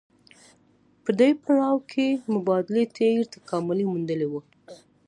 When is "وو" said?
4.29-4.41